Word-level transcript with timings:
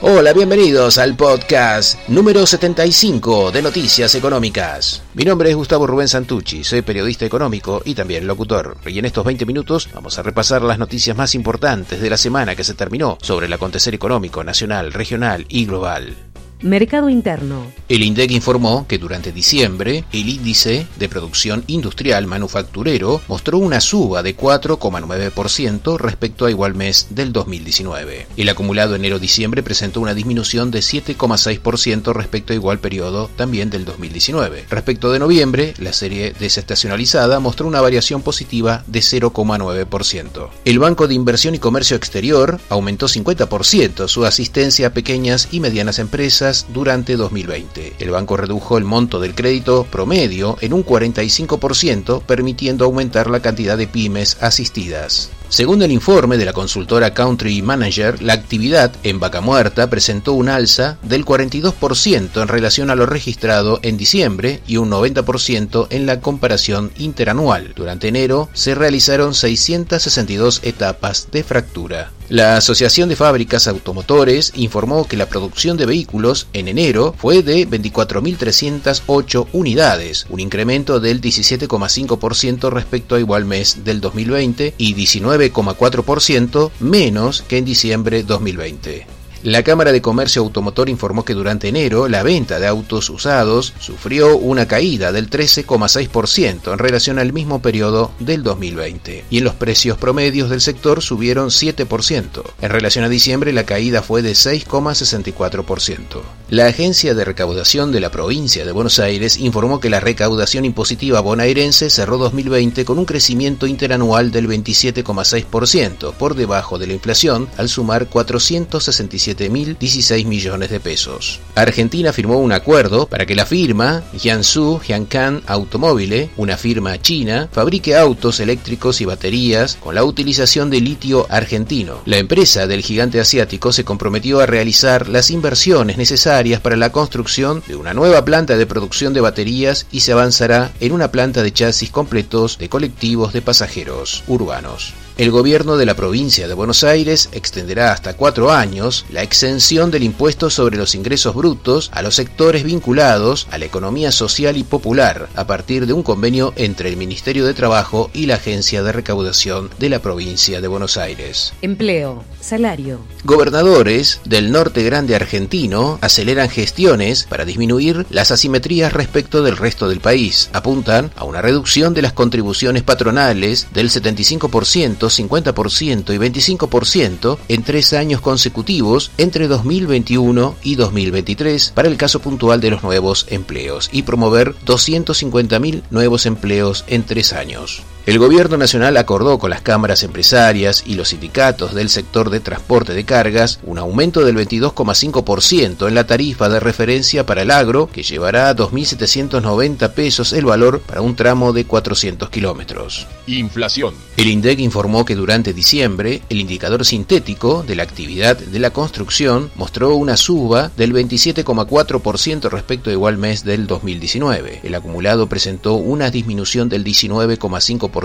Hola, 0.00 0.32
bienvenidos 0.32 0.96
al 0.98 1.16
podcast 1.16 2.08
número 2.08 2.46
75 2.46 3.50
de 3.50 3.62
Noticias 3.62 4.14
Económicas. 4.14 5.02
Mi 5.14 5.24
nombre 5.24 5.50
es 5.50 5.56
Gustavo 5.56 5.88
Rubén 5.88 6.06
Santucci, 6.06 6.62
soy 6.62 6.82
periodista 6.82 7.26
económico 7.26 7.82
y 7.84 7.96
también 7.96 8.24
locutor. 8.24 8.76
Y 8.86 9.00
en 9.00 9.06
estos 9.06 9.24
20 9.24 9.44
minutos 9.44 9.88
vamos 9.92 10.16
a 10.16 10.22
repasar 10.22 10.62
las 10.62 10.78
noticias 10.78 11.16
más 11.16 11.34
importantes 11.34 12.00
de 12.00 12.10
la 12.10 12.16
semana 12.16 12.54
que 12.54 12.62
se 12.62 12.74
terminó 12.74 13.18
sobre 13.20 13.46
el 13.46 13.52
acontecer 13.52 13.92
económico 13.92 14.44
nacional, 14.44 14.92
regional 14.92 15.46
y 15.48 15.66
global. 15.66 16.14
Mercado 16.60 17.08
interno. 17.08 17.70
El 17.88 18.02
INDEC 18.02 18.32
informó 18.32 18.84
que 18.88 18.98
durante 18.98 19.30
diciembre 19.30 20.04
el 20.12 20.28
índice 20.28 20.88
de 20.98 21.08
producción 21.08 21.62
industrial 21.68 22.26
manufacturero 22.26 23.20
mostró 23.28 23.58
una 23.58 23.80
suba 23.80 24.24
de 24.24 24.36
4,9% 24.36 25.98
respecto 25.98 26.46
a 26.46 26.50
igual 26.50 26.74
mes 26.74 27.06
del 27.10 27.32
2019. 27.32 28.26
El 28.36 28.48
acumulado 28.48 28.96
enero-diciembre 28.96 29.62
presentó 29.62 30.00
una 30.00 30.14
disminución 30.14 30.72
de 30.72 30.80
7,6% 30.80 32.12
respecto 32.12 32.52
a 32.52 32.56
igual 32.56 32.80
periodo 32.80 33.30
también 33.36 33.70
del 33.70 33.84
2019. 33.84 34.64
Respecto 34.68 35.12
de 35.12 35.20
noviembre, 35.20 35.74
la 35.78 35.92
serie 35.92 36.34
desestacionalizada 36.40 37.38
mostró 37.38 37.68
una 37.68 37.80
variación 37.80 38.22
positiva 38.22 38.82
de 38.88 38.98
0,9%. 38.98 40.48
El 40.64 40.78
Banco 40.80 41.06
de 41.06 41.14
Inversión 41.14 41.54
y 41.54 41.60
Comercio 41.60 41.96
Exterior 41.96 42.60
aumentó 42.68 43.06
50% 43.06 44.08
su 44.08 44.26
asistencia 44.26 44.88
a 44.88 44.90
pequeñas 44.90 45.48
y 45.52 45.60
medianas 45.60 46.00
empresas 46.00 46.47
durante 46.68 47.16
2020. 47.16 47.94
El 47.98 48.10
banco 48.10 48.36
redujo 48.36 48.78
el 48.78 48.84
monto 48.84 49.20
del 49.20 49.34
crédito 49.34 49.86
promedio 49.90 50.56
en 50.60 50.72
un 50.72 50.84
45%, 50.84 52.22
permitiendo 52.22 52.84
aumentar 52.84 53.30
la 53.30 53.40
cantidad 53.40 53.76
de 53.76 53.86
pymes 53.86 54.36
asistidas. 54.40 55.30
Según 55.50 55.80
el 55.80 55.92
informe 55.92 56.36
de 56.36 56.44
la 56.44 56.52
consultora 56.52 57.14
Country 57.14 57.62
Manager, 57.62 58.22
la 58.22 58.34
actividad 58.34 58.92
en 59.02 59.18
Vaca 59.18 59.40
Muerta 59.40 59.88
presentó 59.88 60.34
un 60.34 60.50
alza 60.50 60.98
del 61.02 61.24
42% 61.24 62.42
en 62.42 62.48
relación 62.48 62.90
a 62.90 62.94
lo 62.94 63.06
registrado 63.06 63.80
en 63.82 63.96
diciembre 63.96 64.60
y 64.66 64.76
un 64.76 64.90
90% 64.90 65.86
en 65.88 66.04
la 66.04 66.20
comparación 66.20 66.90
interanual. 66.98 67.72
Durante 67.74 68.08
enero 68.08 68.50
se 68.52 68.74
realizaron 68.74 69.34
662 69.34 70.60
etapas 70.64 71.28
de 71.32 71.42
fractura. 71.42 72.12
La 72.28 72.58
Asociación 72.58 73.08
de 73.08 73.16
Fábricas 73.16 73.68
Automotores 73.68 74.52
informó 74.54 75.08
que 75.08 75.16
la 75.16 75.30
producción 75.30 75.78
de 75.78 75.86
vehículos 75.86 76.46
en 76.52 76.68
enero 76.68 77.14
fue 77.16 77.42
de 77.42 77.66
24.308 77.66 79.46
unidades, 79.54 80.26
un 80.28 80.38
incremento 80.38 81.00
del 81.00 81.22
17,5% 81.22 82.70
respecto 82.70 83.14
a 83.14 83.20
igual 83.20 83.46
mes 83.46 83.82
del 83.82 84.02
2020 84.02 84.74
y 84.76 84.92
19,4% 85.38 86.70
menos 86.80 87.42
que 87.42 87.58
en 87.58 87.64
diciembre 87.64 88.22
2020. 88.22 89.17
La 89.48 89.62
Cámara 89.62 89.92
de 89.92 90.02
Comercio 90.02 90.42
Automotor 90.42 90.90
informó 90.90 91.24
que 91.24 91.32
durante 91.32 91.68
enero 91.68 92.06
la 92.06 92.22
venta 92.22 92.60
de 92.60 92.66
autos 92.66 93.08
usados 93.08 93.72
sufrió 93.80 94.36
una 94.36 94.68
caída 94.68 95.10
del 95.10 95.30
13,6% 95.30 96.70
en 96.70 96.78
relación 96.78 97.18
al 97.18 97.32
mismo 97.32 97.62
periodo 97.62 98.10
del 98.18 98.42
2020 98.42 99.24
y 99.30 99.38
en 99.38 99.44
los 99.44 99.54
precios 99.54 99.96
promedios 99.96 100.50
del 100.50 100.60
sector 100.60 101.00
subieron 101.00 101.48
7%. 101.48 102.42
En 102.60 102.70
relación 102.70 103.06
a 103.06 103.08
diciembre 103.08 103.54
la 103.54 103.64
caída 103.64 104.02
fue 104.02 104.20
de 104.20 104.32
6,64%. 104.32 106.20
La 106.50 106.66
Agencia 106.66 107.14
de 107.14 107.24
Recaudación 107.24 107.90
de 107.90 108.00
la 108.00 108.10
provincia 108.10 108.66
de 108.66 108.72
Buenos 108.72 108.98
Aires 108.98 109.38
informó 109.38 109.80
que 109.80 109.88
la 109.88 110.00
recaudación 110.00 110.66
impositiva 110.66 111.20
bonaerense 111.20 111.88
cerró 111.88 112.18
2020 112.18 112.84
con 112.84 112.98
un 112.98 113.06
crecimiento 113.06 113.66
interanual 113.66 114.30
del 114.30 114.46
27,6% 114.46 116.12
por 116.12 116.34
debajo 116.34 116.78
de 116.78 116.86
la 116.86 116.92
inflación 116.92 117.48
al 117.56 117.70
sumar 117.70 118.08
467 118.10 119.37
7.016 119.38 120.26
millones 120.26 120.70
de 120.70 120.80
pesos. 120.80 121.40
Argentina 121.54 122.12
firmó 122.12 122.38
un 122.38 122.52
acuerdo 122.52 123.06
para 123.06 123.26
que 123.26 123.34
la 123.34 123.46
firma 123.46 124.02
Jiangsu 124.16 124.80
Jiangkan 124.80 125.42
Automobile, 125.46 126.30
una 126.36 126.56
firma 126.56 127.00
china, 127.00 127.48
fabrique 127.52 127.96
autos 127.96 128.40
eléctricos 128.40 129.00
y 129.00 129.04
baterías 129.04 129.76
con 129.76 129.94
la 129.94 130.04
utilización 130.04 130.70
de 130.70 130.80
litio 130.80 131.26
argentino. 131.30 132.00
La 132.04 132.18
empresa 132.18 132.66
del 132.66 132.82
gigante 132.82 133.20
asiático 133.20 133.72
se 133.72 133.84
comprometió 133.84 134.40
a 134.40 134.46
realizar 134.46 135.08
las 135.08 135.30
inversiones 135.30 135.96
necesarias 135.96 136.60
para 136.60 136.76
la 136.76 136.90
construcción 136.90 137.62
de 137.66 137.76
una 137.76 137.94
nueva 137.94 138.24
planta 138.24 138.56
de 138.56 138.66
producción 138.66 139.12
de 139.14 139.20
baterías 139.20 139.86
y 139.92 140.00
se 140.00 140.12
avanzará 140.12 140.72
en 140.80 140.92
una 140.92 141.10
planta 141.10 141.42
de 141.42 141.52
chasis 141.52 141.90
completos 141.90 142.58
de 142.58 142.68
colectivos 142.68 143.32
de 143.32 143.42
pasajeros 143.42 144.24
urbanos. 144.26 144.94
El 145.18 145.32
gobierno 145.32 145.76
de 145.76 145.84
la 145.84 145.96
provincia 145.96 146.46
de 146.46 146.54
Buenos 146.54 146.84
Aires 146.84 147.28
extenderá 147.32 147.90
hasta 147.90 148.14
cuatro 148.14 148.52
años 148.52 149.04
la 149.10 149.24
exención 149.24 149.90
del 149.90 150.04
impuesto 150.04 150.48
sobre 150.48 150.76
los 150.76 150.94
ingresos 150.94 151.34
brutos 151.34 151.90
a 151.92 152.02
los 152.02 152.14
sectores 152.14 152.62
vinculados 152.62 153.48
a 153.50 153.58
la 153.58 153.64
economía 153.64 154.12
social 154.12 154.56
y 154.56 154.62
popular 154.62 155.28
a 155.34 155.44
partir 155.44 155.88
de 155.88 155.92
un 155.92 156.04
convenio 156.04 156.52
entre 156.54 156.88
el 156.88 156.96
Ministerio 156.96 157.46
de 157.46 157.54
Trabajo 157.54 158.12
y 158.14 158.26
la 158.26 158.36
Agencia 158.36 158.84
de 158.84 158.92
Recaudación 158.92 159.70
de 159.80 159.88
la 159.88 159.98
provincia 159.98 160.60
de 160.60 160.68
Buenos 160.68 160.96
Aires. 160.96 161.52
Empleo, 161.62 162.22
salario. 162.40 163.00
Gobernadores 163.24 164.20
del 164.24 164.52
norte 164.52 164.84
grande 164.84 165.16
argentino 165.16 165.98
aceleran 166.00 166.48
gestiones 166.48 167.26
para 167.28 167.44
disminuir 167.44 168.06
las 168.10 168.30
asimetrías 168.30 168.92
respecto 168.92 169.42
del 169.42 169.56
resto 169.56 169.88
del 169.88 169.98
país. 169.98 170.48
Apuntan 170.52 171.10
a 171.16 171.24
una 171.24 171.42
reducción 171.42 171.92
de 171.92 172.02
las 172.02 172.12
contribuciones 172.12 172.84
patronales 172.84 173.66
del 173.72 173.90
75% 173.90 175.07
50% 175.08 176.14
y 176.14 176.18
25% 176.18 177.38
en 177.48 177.62
tres 177.62 177.92
años 177.92 178.20
consecutivos 178.20 179.10
entre 179.18 179.48
2021 179.48 180.56
y 180.62 180.76
2023 180.76 181.72
para 181.74 181.88
el 181.88 181.96
caso 181.96 182.20
puntual 182.20 182.60
de 182.60 182.70
los 182.70 182.82
nuevos 182.82 183.26
empleos 183.30 183.88
y 183.92 184.02
promover 184.02 184.54
250.000 184.66 185.82
nuevos 185.90 186.26
empleos 186.26 186.84
en 186.86 187.04
tres 187.04 187.32
años. 187.32 187.82
El 188.08 188.18
gobierno 188.18 188.56
nacional 188.56 188.96
acordó 188.96 189.38
con 189.38 189.50
las 189.50 189.60
cámaras 189.60 190.02
empresarias 190.02 190.82
y 190.86 190.94
los 190.94 191.10
sindicatos 191.10 191.74
del 191.74 191.90
sector 191.90 192.30
de 192.30 192.40
transporte 192.40 192.94
de 192.94 193.04
cargas 193.04 193.60
un 193.64 193.76
aumento 193.76 194.24
del 194.24 194.34
22,5% 194.34 195.86
en 195.86 195.94
la 195.94 196.06
tarifa 196.06 196.48
de 196.48 196.58
referencia 196.58 197.26
para 197.26 197.42
el 197.42 197.50
agro, 197.50 197.90
que 197.92 198.02
llevará 198.02 198.48
a 198.48 198.56
2.790 198.56 199.92
pesos 199.92 200.32
el 200.32 200.46
valor 200.46 200.80
para 200.80 201.02
un 201.02 201.16
tramo 201.16 201.52
de 201.52 201.66
400 201.66 202.30
kilómetros. 202.30 203.06
Inflación. 203.26 203.92
El 204.16 204.28
INDEC 204.28 204.60
informó 204.60 205.04
que 205.04 205.14
durante 205.14 205.52
diciembre 205.52 206.22
el 206.30 206.40
indicador 206.40 206.86
sintético 206.86 207.62
de 207.62 207.76
la 207.76 207.82
actividad 207.82 208.38
de 208.38 208.58
la 208.58 208.70
construcción 208.70 209.50
mostró 209.54 209.94
una 209.94 210.16
suba 210.16 210.70
del 210.78 210.94
27,4% 210.94 212.48
respecto 212.48 212.88
a 212.88 212.94
igual 212.94 213.18
mes 213.18 213.44
del 213.44 213.66
2019. 213.66 214.60
El 214.62 214.74
acumulado 214.74 215.28
presentó 215.28 215.74
una 215.74 216.10
disminución 216.10 216.70
del 216.70 216.84
19,5% 216.84 217.97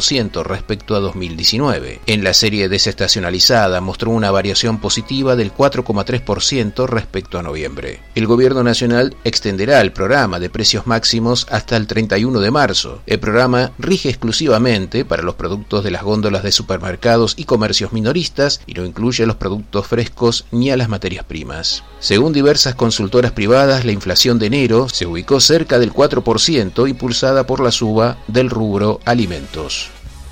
respecto 0.43 0.95
a 0.95 0.99
2019. 0.99 2.01
En 2.05 2.23
la 2.23 2.33
serie 2.33 2.69
desestacionalizada 2.69 3.81
mostró 3.81 4.11
una 4.11 4.31
variación 4.31 4.79
positiva 4.79 5.35
del 5.35 5.53
4,3% 5.53 6.87
respecto 6.87 7.37
a 7.37 7.43
noviembre. 7.43 7.99
El 8.15 8.27
gobierno 8.27 8.63
nacional 8.63 9.15
extenderá 9.23 9.81
el 9.81 9.91
programa 9.91 10.39
de 10.39 10.49
precios 10.49 10.87
máximos 10.87 11.45
hasta 11.51 11.77
el 11.77 11.87
31 11.87 12.39
de 12.39 12.51
marzo. 12.51 13.01
El 13.05 13.19
programa 13.19 13.71
rige 13.77 14.09
exclusivamente 14.09 15.05
para 15.05 15.23
los 15.23 15.35
productos 15.35 15.83
de 15.83 15.91
las 15.91 16.03
góndolas 16.03 16.43
de 16.43 16.51
supermercados 16.51 17.35
y 17.37 17.45
comercios 17.45 17.93
minoristas 17.93 18.61
y 18.65 18.73
no 18.73 18.85
incluye 18.85 19.23
a 19.23 19.27
los 19.27 19.35
productos 19.35 19.87
frescos 19.87 20.45
ni 20.51 20.71
a 20.71 20.77
las 20.77 20.89
materias 20.89 21.25
primas. 21.25 21.83
Según 21.99 22.33
diversas 22.33 22.75
consultoras 22.75 23.31
privadas, 23.31 23.85
la 23.85 23.91
inflación 23.91 24.39
de 24.39 24.47
enero 24.47 24.89
se 24.89 25.05
ubicó 25.05 25.39
cerca 25.39 25.79
del 25.79 25.93
4% 25.93 26.89
impulsada 26.89 27.45
por 27.45 27.59
la 27.59 27.71
suba 27.71 28.17
del 28.27 28.49
rubro 28.49 28.99
alimentos. 29.05 29.82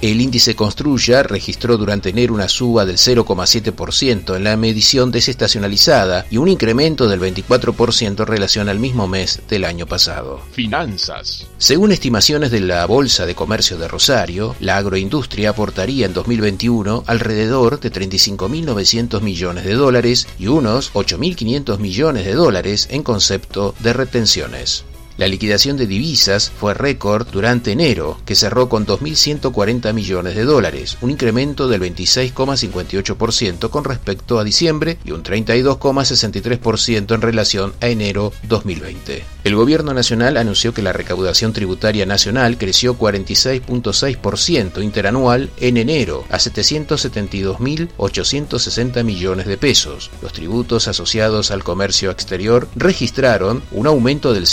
El 0.01 0.19
índice 0.19 0.55
Construya 0.55 1.21
registró 1.21 1.77
durante 1.77 2.09
enero 2.09 2.33
una 2.33 2.49
suba 2.49 2.85
del 2.85 2.97
0,7% 2.97 4.35
en 4.35 4.43
la 4.43 4.57
medición 4.57 5.11
desestacionalizada 5.11 6.25
y 6.31 6.37
un 6.37 6.47
incremento 6.47 7.07
del 7.07 7.19
24% 7.19 8.21
en 8.21 8.25
relación 8.25 8.67
al 8.67 8.79
mismo 8.79 9.07
mes 9.07 9.43
del 9.47 9.63
año 9.63 9.85
pasado. 9.85 10.41
Finanzas. 10.53 11.45
Según 11.59 11.91
estimaciones 11.91 12.49
de 12.49 12.61
la 12.61 12.83
Bolsa 12.87 13.27
de 13.27 13.35
Comercio 13.35 13.77
de 13.77 13.87
Rosario, 13.87 14.55
la 14.59 14.77
agroindustria 14.77 15.51
aportaría 15.51 16.07
en 16.07 16.13
2021 16.13 17.03
alrededor 17.05 17.79
de 17.79 17.91
35.900 17.91 19.21
millones 19.21 19.65
de 19.65 19.73
dólares 19.75 20.27
y 20.39 20.47
unos 20.47 20.91
8.500 20.93 21.77
millones 21.77 22.25
de 22.25 22.33
dólares 22.33 22.87
en 22.89 23.03
concepto 23.03 23.75
de 23.79 23.93
retenciones. 23.93 24.83
La 25.17 25.27
liquidación 25.27 25.77
de 25.77 25.87
divisas 25.87 26.49
fue 26.49 26.73
récord 26.73 27.27
durante 27.31 27.71
enero, 27.71 28.19
que 28.25 28.35
cerró 28.35 28.69
con 28.69 28.85
2.140 28.85 29.93
millones 29.93 30.35
de 30.35 30.45
dólares, 30.45 30.97
un 31.01 31.11
incremento 31.11 31.67
del 31.67 31.81
26,58% 31.81 33.69
con 33.69 33.83
respecto 33.83 34.39
a 34.39 34.43
diciembre 34.43 34.97
y 35.03 35.11
un 35.11 35.23
32,63% 35.23 37.13
en 37.13 37.21
relación 37.21 37.73
a 37.81 37.87
enero 37.87 38.31
2020. 38.47 39.23
El 39.43 39.55
gobierno 39.55 39.91
nacional 39.93 40.37
anunció 40.37 40.73
que 40.73 40.83
la 40.83 40.93
recaudación 40.93 41.51
tributaria 41.51 42.05
nacional 42.05 42.57
creció 42.57 42.97
46,6% 42.97 44.81
interanual 44.83 45.49
en 45.57 45.75
enero 45.77 46.23
a 46.29 46.37
772.860 46.37 49.03
millones 49.03 49.47
de 49.47 49.57
pesos. 49.57 50.11
Los 50.21 50.31
tributos 50.33 50.87
asociados 50.87 51.49
al 51.51 51.63
comercio 51.63 52.11
exterior 52.11 52.67
registraron 52.75 53.63
un 53.71 53.87
aumento 53.87 54.33
del 54.33 54.45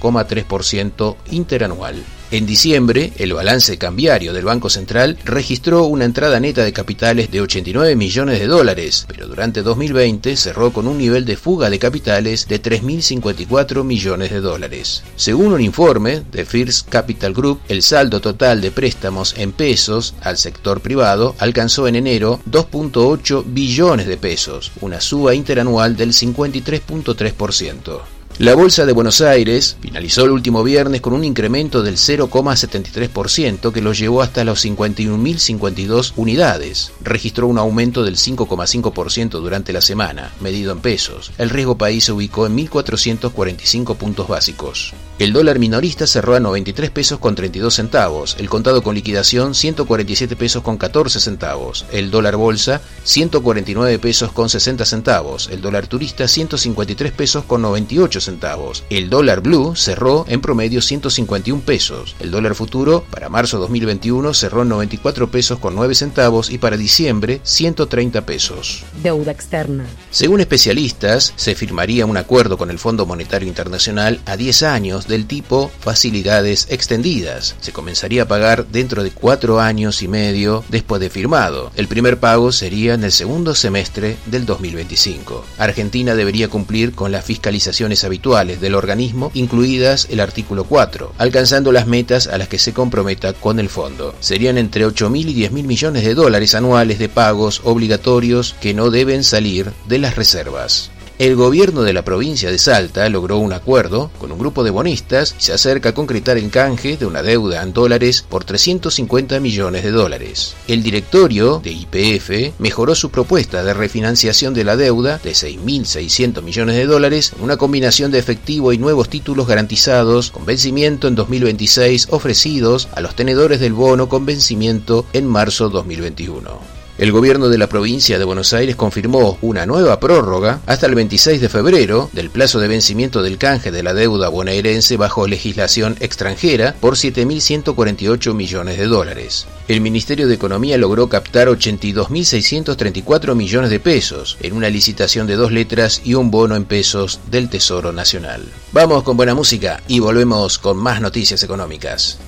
102,3% 0.00 1.16
interanual. 1.30 2.02
En 2.30 2.46
diciembre, 2.46 3.12
el 3.18 3.32
balance 3.32 3.78
cambiario 3.78 4.32
del 4.32 4.46
Banco 4.46 4.68
Central 4.68 5.18
registró 5.24 5.84
una 5.84 6.04
entrada 6.04 6.40
neta 6.40 6.64
de 6.64 6.72
capitales 6.72 7.30
de 7.30 7.40
89 7.40 7.94
millones 7.94 8.40
de 8.40 8.48
dólares, 8.48 9.04
pero 9.06 9.28
durante 9.28 9.62
2020 9.62 10.36
cerró 10.36 10.72
con 10.72 10.88
un 10.88 10.98
nivel 10.98 11.26
de 11.26 11.36
fuga 11.36 11.70
de 11.70 11.78
capitales 11.78 12.48
de 12.48 12.60
3.054 12.60 13.84
millones 13.84 14.32
de 14.32 14.40
dólares. 14.40 15.04
Según 15.14 15.52
un 15.52 15.60
informe 15.60 16.22
de 16.32 16.44
First 16.44 16.88
Capital 16.88 17.34
Group, 17.34 17.60
el 17.68 17.82
saldo 17.82 18.20
total 18.20 18.60
de 18.60 18.72
préstamos 18.72 19.34
en 19.36 19.52
pesos 19.52 20.14
al 20.20 20.36
sector 20.36 20.80
privado 20.80 21.36
alcanzó 21.38 21.86
en 21.86 21.94
enero 21.94 22.40
2.8 22.50 23.44
billones 23.46 24.08
de 24.08 24.16
pesos, 24.16 24.72
una 24.80 25.00
suba 25.00 25.36
interanual 25.36 25.96
del 25.96 26.12
53.3%. 26.12 28.13
La 28.38 28.56
Bolsa 28.56 28.84
de 28.84 28.92
Buenos 28.92 29.20
Aires 29.20 29.76
finalizó 29.80 30.24
el 30.24 30.32
último 30.32 30.64
viernes 30.64 31.00
con 31.00 31.12
un 31.12 31.22
incremento 31.22 31.84
del 31.84 31.94
0,73% 31.94 33.72
que 33.72 33.80
lo 33.80 33.92
llevó 33.92 34.22
hasta 34.22 34.42
los 34.42 34.64
51.052 34.64 36.14
unidades. 36.16 36.90
Registró 37.00 37.46
un 37.46 37.58
aumento 37.58 38.02
del 38.02 38.16
5,5% 38.16 39.28
durante 39.38 39.72
la 39.72 39.80
semana, 39.80 40.32
medido 40.40 40.72
en 40.72 40.80
pesos. 40.80 41.30
El 41.38 41.48
riesgo 41.48 41.78
país 41.78 42.02
se 42.02 42.12
ubicó 42.12 42.46
en 42.46 42.56
1.445 42.56 43.96
puntos 43.96 44.26
básicos. 44.26 44.94
El 45.20 45.32
dólar 45.32 45.60
minorista 45.60 46.08
cerró 46.08 46.34
a 46.34 46.40
93 46.40 46.90
pesos 46.90 47.20
con 47.20 47.36
32 47.36 47.72
centavos, 47.72 48.34
el 48.40 48.50
contado 48.50 48.82
con 48.82 48.96
liquidación 48.96 49.54
147 49.54 50.34
pesos 50.34 50.64
con 50.64 50.76
14 50.76 51.20
centavos, 51.20 51.86
el 51.92 52.10
dólar 52.10 52.34
bolsa 52.34 52.80
149 53.04 54.00
pesos 54.00 54.32
con 54.32 54.48
60 54.48 54.84
centavos, 54.84 55.48
el 55.52 55.60
dólar 55.60 55.86
turista 55.86 56.26
153 56.26 57.12
pesos 57.12 57.44
con 57.44 57.62
98 57.62 58.20
centavos. 58.20 58.82
El 58.90 59.08
dólar 59.08 59.40
blue 59.40 59.76
cerró 59.76 60.24
en 60.26 60.40
promedio 60.40 60.82
151 60.82 61.62
pesos. 61.62 62.16
El 62.18 62.32
dólar 62.32 62.56
futuro 62.56 63.04
para 63.08 63.28
marzo 63.28 63.60
2021 63.60 64.34
cerró 64.34 64.62
en 64.62 64.70
94 64.70 65.30
pesos 65.30 65.60
con 65.60 65.76
9 65.76 65.94
centavos 65.94 66.50
y 66.50 66.58
para 66.58 66.76
diciembre 66.76 67.40
130 67.44 68.26
pesos. 68.26 68.82
Deuda 69.00 69.30
externa. 69.30 69.86
Según 70.10 70.40
especialistas, 70.40 71.34
se 71.36 71.54
firmaría 71.54 72.04
un 72.04 72.16
acuerdo 72.16 72.58
con 72.58 72.70
el 72.70 72.80
Fondo 72.80 73.06
Monetario 73.06 73.46
Internacional 73.46 74.20
a 74.26 74.36
10 74.36 74.64
años 74.64 75.03
del 75.08 75.26
tipo 75.26 75.70
facilidades 75.80 76.66
extendidas. 76.70 77.56
Se 77.60 77.72
comenzaría 77.72 78.22
a 78.22 78.28
pagar 78.28 78.66
dentro 78.66 79.02
de 79.02 79.10
4 79.10 79.60
años 79.60 80.02
y 80.02 80.08
medio 80.08 80.64
después 80.68 81.00
de 81.00 81.10
firmado. 81.10 81.70
El 81.76 81.88
primer 81.88 82.18
pago 82.18 82.52
sería 82.52 82.94
en 82.94 83.04
el 83.04 83.12
segundo 83.12 83.54
semestre 83.54 84.16
del 84.26 84.46
2025. 84.46 85.44
Argentina 85.58 86.14
debería 86.14 86.48
cumplir 86.48 86.92
con 86.92 87.12
las 87.12 87.24
fiscalizaciones 87.24 88.04
habituales 88.04 88.60
del 88.60 88.74
organismo, 88.74 89.30
incluidas 89.34 90.08
el 90.10 90.20
artículo 90.20 90.64
4, 90.64 91.14
alcanzando 91.18 91.72
las 91.72 91.86
metas 91.86 92.26
a 92.26 92.38
las 92.38 92.48
que 92.48 92.58
se 92.58 92.72
comprometa 92.72 93.32
con 93.32 93.58
el 93.58 93.68
fondo. 93.68 94.14
Serían 94.20 94.58
entre 94.58 94.86
8.000 94.86 95.28
y 95.28 95.48
10.000 95.48 95.64
millones 95.64 96.04
de 96.04 96.14
dólares 96.14 96.54
anuales 96.54 96.98
de 96.98 97.08
pagos 97.08 97.60
obligatorios 97.64 98.54
que 98.60 98.74
no 98.74 98.90
deben 98.90 99.24
salir 99.24 99.72
de 99.86 99.98
las 99.98 100.16
reservas. 100.16 100.90
El 101.16 101.36
gobierno 101.36 101.82
de 101.82 101.92
la 101.92 102.04
provincia 102.04 102.50
de 102.50 102.58
Salta 102.58 103.08
logró 103.08 103.38
un 103.38 103.52
acuerdo 103.52 104.10
con 104.18 104.32
un 104.32 104.38
grupo 104.38 104.64
de 104.64 104.70
bonistas 104.70 105.36
y 105.38 105.42
se 105.44 105.52
acerca 105.52 105.90
a 105.90 105.94
concretar 105.94 106.38
el 106.38 106.50
canje 106.50 106.96
de 106.96 107.06
una 107.06 107.22
deuda 107.22 107.62
en 107.62 107.72
dólares 107.72 108.24
por 108.28 108.42
350 108.42 109.38
millones 109.38 109.84
de 109.84 109.92
dólares. 109.92 110.56
El 110.66 110.82
directorio 110.82 111.60
de 111.62 111.70
IPF 111.70 112.58
mejoró 112.58 112.96
su 112.96 113.10
propuesta 113.10 113.62
de 113.62 113.74
refinanciación 113.74 114.54
de 114.54 114.64
la 114.64 114.76
deuda 114.76 115.18
de 115.22 115.30
6.600 115.30 116.42
millones 116.42 116.74
de 116.74 116.86
dólares 116.86 117.32
en 117.36 117.44
una 117.44 117.58
combinación 117.58 118.10
de 118.10 118.18
efectivo 118.18 118.72
y 118.72 118.78
nuevos 118.78 119.08
títulos 119.08 119.46
garantizados 119.46 120.32
con 120.32 120.44
vencimiento 120.44 121.06
en 121.06 121.14
2026 121.14 122.08
ofrecidos 122.10 122.88
a 122.92 123.00
los 123.00 123.14
tenedores 123.14 123.60
del 123.60 123.72
bono 123.72 124.08
con 124.08 124.26
vencimiento 124.26 125.06
en 125.12 125.28
marzo 125.28 125.68
2021. 125.68 126.73
El 126.96 127.10
gobierno 127.10 127.48
de 127.48 127.58
la 127.58 127.68
provincia 127.68 128.20
de 128.20 128.24
Buenos 128.24 128.52
Aires 128.52 128.76
confirmó 128.76 129.36
una 129.42 129.66
nueva 129.66 129.98
prórroga 129.98 130.60
hasta 130.64 130.86
el 130.86 130.94
26 130.94 131.40
de 131.40 131.48
febrero 131.48 132.08
del 132.12 132.30
plazo 132.30 132.60
de 132.60 132.68
vencimiento 132.68 133.20
del 133.20 133.36
canje 133.36 133.72
de 133.72 133.82
la 133.82 133.94
deuda 133.94 134.28
bonaerense 134.28 134.96
bajo 134.96 135.26
legislación 135.26 135.96
extranjera 135.98 136.76
por 136.78 136.94
7.148 136.94 138.32
millones 138.34 138.78
de 138.78 138.86
dólares. 138.86 139.48
El 139.66 139.80
Ministerio 139.80 140.28
de 140.28 140.34
Economía 140.34 140.78
logró 140.78 141.08
captar 141.08 141.48
82.634 141.48 143.34
millones 143.34 143.70
de 143.70 143.80
pesos 143.80 144.38
en 144.40 144.52
una 144.52 144.70
licitación 144.70 145.26
de 145.26 145.34
dos 145.34 145.50
letras 145.50 146.00
y 146.04 146.14
un 146.14 146.30
bono 146.30 146.54
en 146.54 146.64
pesos 146.64 147.18
del 147.28 147.48
Tesoro 147.48 147.92
Nacional. 147.92 148.44
Vamos 148.70 149.02
con 149.02 149.16
buena 149.16 149.34
música 149.34 149.82
y 149.88 149.98
volvemos 149.98 150.58
con 150.58 150.76
más 150.76 151.00
noticias 151.00 151.42
económicas. 151.42 152.18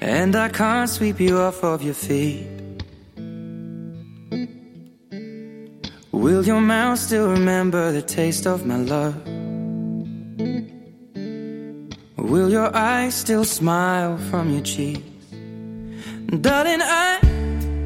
And 0.00 0.36
I 0.36 0.48
can't 0.48 0.88
sweep 0.88 1.20
you 1.20 1.38
off 1.38 1.62
of 1.64 1.82
your 1.82 1.94
feet. 1.94 2.46
Will 6.12 6.44
your 6.44 6.60
mouth 6.60 6.98
still 6.98 7.30
remember 7.30 7.92
the 7.92 8.02
taste 8.02 8.46
of 8.46 8.66
my 8.66 8.76
love? 8.76 9.14
Will 12.16 12.50
your 12.50 12.74
eyes 12.76 13.14
still 13.14 13.44
smile 13.44 14.18
from 14.30 14.50
your 14.50 14.62
cheeks? 14.62 15.00
Darling, 16.40 16.80
I 16.82 17.20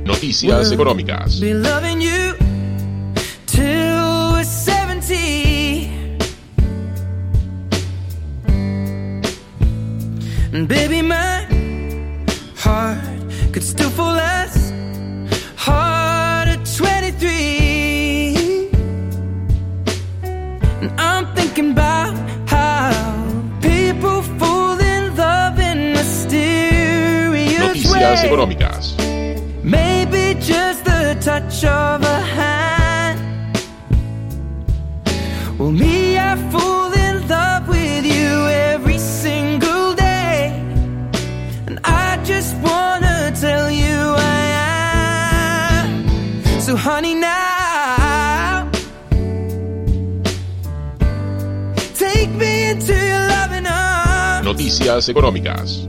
Noticias 0.05 0.71
económicas. 0.71 1.41
Be 1.41 1.55
loving 1.55 2.01
you 2.01 2.34
And 10.55 10.69
baby, 10.69 11.03
my 11.03 11.45
heart 12.55 13.01
could 13.53 13.65
still 13.65 13.91
fall 13.91 14.17
as 14.17 14.73
hard 15.57 16.47
at 16.47 16.65
23. 16.77 18.69
And 20.81 20.93
I'm 21.01 21.27
thinking 21.35 21.73
about 21.73 22.15
how 22.49 22.93
people 23.61 24.23
fall 24.39 24.79
in 24.79 25.17
love 25.17 25.59
in 25.59 25.93
mysterious 25.93 27.59
Noticias 27.59 27.93
ways. 27.93 28.21
económicas. 28.23 28.95
Maybe 29.65 30.39
just 30.39 30.85
the 30.85 31.17
touch 31.21 31.65
of 31.65 32.04
Económicas. 54.85 55.89